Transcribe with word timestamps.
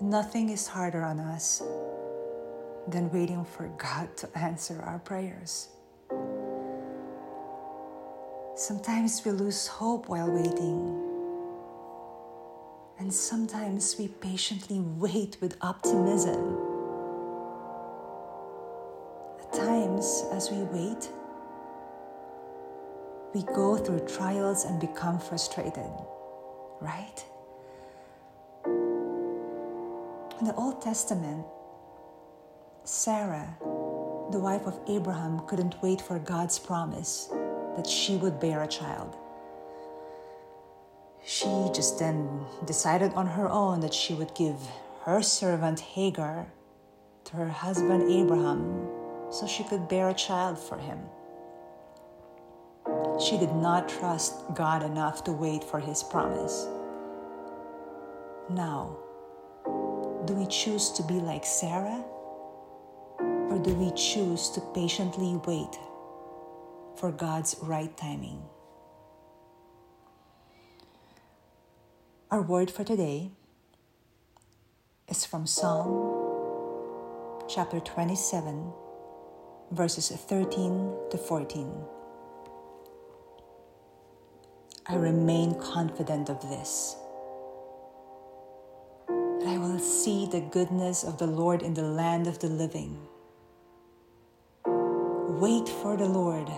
Nothing 0.00 0.50
is 0.50 0.68
harder 0.68 1.02
on 1.02 1.18
us 1.18 1.60
than 2.86 3.10
waiting 3.10 3.44
for 3.44 3.66
God 3.78 4.16
to 4.18 4.28
answer 4.38 4.80
our 4.86 5.00
prayers. 5.00 5.70
Sometimes 8.54 9.24
we 9.24 9.32
lose 9.32 9.66
hope 9.66 10.08
while 10.08 10.30
waiting. 10.30 11.04
And 13.00 13.12
sometimes 13.12 13.96
we 13.98 14.06
patiently 14.06 14.80
wait 14.80 15.36
with 15.40 15.56
optimism. 15.62 16.56
At 19.40 19.52
times, 19.52 20.24
as 20.30 20.48
we 20.50 20.58
wait, 20.58 21.08
we 23.34 23.42
go 23.42 23.76
through 23.76 24.06
trials 24.06 24.64
and 24.64 24.80
become 24.80 25.18
frustrated, 25.18 25.90
right? 26.80 27.24
In 30.38 30.46
the 30.46 30.54
Old 30.54 30.80
Testament, 30.80 31.44
Sarah, 32.84 33.56
the 34.30 34.38
wife 34.38 34.66
of 34.66 34.78
Abraham, 34.86 35.40
couldn't 35.48 35.82
wait 35.82 36.00
for 36.00 36.20
God's 36.20 36.60
promise 36.60 37.28
that 37.74 37.88
she 37.88 38.14
would 38.14 38.38
bear 38.38 38.62
a 38.62 38.68
child. 38.68 39.16
She 41.24 41.48
just 41.74 41.98
then 41.98 42.46
decided 42.64 43.14
on 43.14 43.26
her 43.26 43.48
own 43.48 43.80
that 43.80 43.92
she 43.92 44.14
would 44.14 44.32
give 44.36 44.60
her 45.02 45.22
servant 45.22 45.80
Hagar 45.80 46.46
to 47.24 47.36
her 47.36 47.48
husband 47.48 48.08
Abraham 48.08 48.86
so 49.32 49.44
she 49.44 49.64
could 49.64 49.88
bear 49.88 50.08
a 50.08 50.14
child 50.14 50.56
for 50.56 50.78
him. 50.78 51.00
She 53.20 53.38
did 53.38 53.54
not 53.56 53.88
trust 53.88 54.36
God 54.54 54.84
enough 54.84 55.24
to 55.24 55.32
wait 55.32 55.64
for 55.64 55.80
his 55.80 56.04
promise. 56.04 56.68
Now, 58.48 58.98
do 60.26 60.34
we 60.34 60.46
choose 60.46 60.90
to 60.90 61.02
be 61.02 61.14
like 61.14 61.44
Sarah? 61.44 62.04
Or 63.20 63.58
do 63.58 63.74
we 63.74 63.92
choose 63.92 64.50
to 64.50 64.60
patiently 64.74 65.40
wait 65.46 65.78
for 66.96 67.10
God's 67.10 67.56
right 67.62 67.94
timing? 67.96 68.42
Our 72.30 72.42
word 72.42 72.70
for 72.70 72.84
today 72.84 73.30
is 75.08 75.24
from 75.24 75.46
Psalm 75.46 76.28
chapter 77.48 77.80
27, 77.80 78.70
verses 79.70 80.10
13 80.10 80.94
to 81.10 81.16
14. 81.16 81.72
I 84.86 84.96
remain 84.96 85.58
confident 85.58 86.28
of 86.28 86.40
this. 86.42 86.96
Will 89.68 89.78
see 89.78 90.24
the 90.24 90.40
goodness 90.40 91.04
of 91.04 91.18
the 91.18 91.26
Lord 91.26 91.60
in 91.62 91.74
the 91.74 91.82
land 91.82 92.26
of 92.26 92.38
the 92.38 92.48
living. 92.48 92.96
Wait 94.64 95.68
for 95.68 95.94
the 95.94 96.08
Lord. 96.08 96.48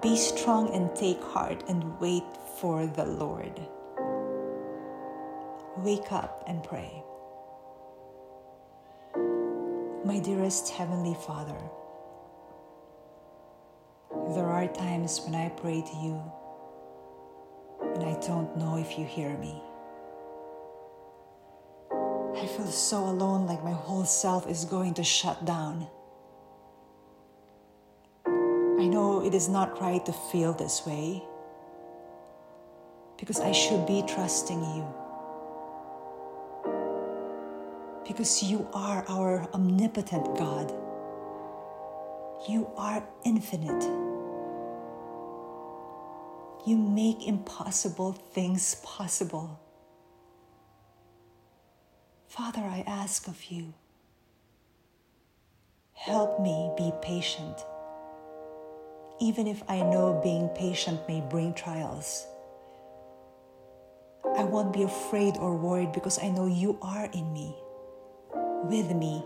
Be 0.00 0.16
strong 0.16 0.72
and 0.74 0.96
take 0.96 1.22
heart 1.22 1.62
and 1.68 2.00
wait 2.00 2.24
for 2.58 2.86
the 2.86 3.04
Lord 3.04 3.60
wake 5.78 6.10
up 6.10 6.42
and 6.46 6.62
pray. 6.62 7.02
My 10.04 10.18
dearest 10.18 10.70
Heavenly 10.70 11.16
Father, 11.26 11.58
there 14.34 14.46
are 14.46 14.66
times 14.68 15.20
when 15.24 15.34
I 15.34 15.48
pray 15.50 15.82
to 15.82 15.96
you 15.96 16.22
and 17.94 18.04
I 18.04 18.18
don't 18.26 18.56
know 18.56 18.78
if 18.78 18.98
you 18.98 19.04
hear 19.04 19.36
me. 19.36 19.60
I 22.46 22.48
feel 22.48 22.66
so 22.66 22.98
alone, 22.98 23.48
like 23.48 23.64
my 23.64 23.72
whole 23.72 24.04
self 24.04 24.48
is 24.48 24.64
going 24.64 24.94
to 24.94 25.02
shut 25.02 25.44
down. 25.44 25.88
I 28.24 28.86
know 28.86 29.20
it 29.26 29.34
is 29.34 29.48
not 29.48 29.80
right 29.80 30.06
to 30.06 30.12
feel 30.12 30.52
this 30.52 30.86
way 30.86 31.24
because 33.18 33.40
I 33.40 33.50
should 33.50 33.84
be 33.84 34.04
trusting 34.06 34.62
you 34.62 34.86
because 38.06 38.44
you 38.44 38.68
are 38.72 39.04
our 39.08 39.52
omnipotent 39.52 40.38
God. 40.38 40.70
You 42.48 42.70
are 42.76 43.02
infinite. 43.24 43.82
You 46.64 46.76
make 46.76 47.26
impossible 47.26 48.12
things 48.12 48.76
possible. 48.84 49.65
Father, 52.36 52.60
I 52.60 52.84
ask 52.86 53.28
of 53.28 53.42
you, 53.44 53.72
help 55.94 56.38
me 56.38 56.70
be 56.76 56.92
patient, 57.00 57.64
even 59.18 59.46
if 59.46 59.62
I 59.70 59.80
know 59.80 60.20
being 60.22 60.50
patient 60.50 61.00
may 61.08 61.22
bring 61.22 61.54
trials. 61.54 62.26
I 64.36 64.44
won't 64.44 64.74
be 64.74 64.82
afraid 64.82 65.38
or 65.38 65.56
worried 65.56 65.92
because 65.92 66.18
I 66.22 66.28
know 66.28 66.46
you 66.46 66.76
are 66.82 67.06
in 67.06 67.32
me 67.32 67.56
with 68.64 68.94
me 68.94 69.24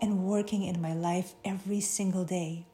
and 0.00 0.24
working 0.24 0.64
in 0.64 0.80
my 0.80 0.94
life 0.94 1.34
every 1.44 1.80
single 1.80 2.24
day. 2.24 2.66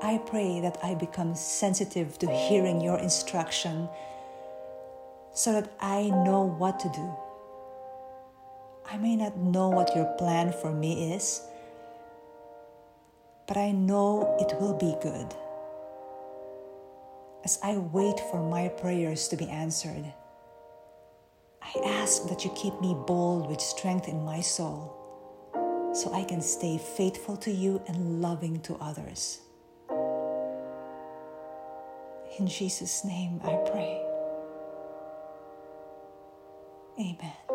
I 0.00 0.22
pray 0.24 0.60
that 0.60 0.78
I 0.84 0.94
become 0.94 1.34
sensitive 1.34 2.16
to 2.20 2.30
hearing 2.30 2.80
your 2.80 2.98
instruction 2.98 3.88
so 5.38 5.52
that 5.52 5.72
I 5.78 6.10
know 6.10 6.42
what 6.42 6.80
to 6.80 6.88
do. 6.88 7.16
I 8.90 8.98
may 8.98 9.14
not 9.14 9.36
know 9.36 9.68
what 9.68 9.94
your 9.94 10.06
plan 10.18 10.52
for 10.52 10.72
me 10.72 11.14
is, 11.14 11.40
but 13.46 13.56
I 13.56 13.70
know 13.70 14.36
it 14.40 14.60
will 14.60 14.76
be 14.76 14.96
good. 15.00 15.32
As 17.44 17.60
I 17.62 17.76
wait 17.76 18.18
for 18.32 18.42
my 18.42 18.66
prayers 18.66 19.28
to 19.28 19.36
be 19.36 19.48
answered, 19.48 20.12
I 21.62 21.72
ask 21.86 22.28
that 22.28 22.44
you 22.44 22.50
keep 22.56 22.80
me 22.80 22.96
bold 23.06 23.48
with 23.48 23.60
strength 23.60 24.08
in 24.08 24.24
my 24.24 24.40
soul 24.40 24.92
so 25.94 26.12
I 26.12 26.24
can 26.24 26.42
stay 26.42 26.78
faithful 26.78 27.36
to 27.36 27.52
you 27.52 27.80
and 27.86 28.20
loving 28.20 28.58
to 28.62 28.74
others. 28.80 29.38
In 32.40 32.48
Jesus' 32.48 33.04
name 33.04 33.40
I 33.44 33.54
pray. 33.70 34.07
Amen. 37.00 37.47